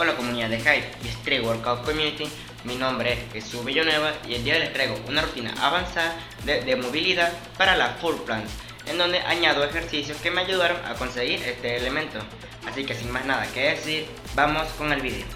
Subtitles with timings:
[0.00, 2.28] Hola comunidad de Hype y Stray Workout Community,
[2.62, 7.32] mi nombre es Jesús Villanueva y el día les traigo una rutina avanzada de, movilidad
[7.56, 8.52] para la full plants,
[8.86, 12.20] en donde añado ejercicios que me ayudaron a conseguir este elemento.
[12.64, 14.06] Así que sin más nada que decir,
[14.36, 15.26] vamos con el video.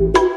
[0.00, 0.29] you.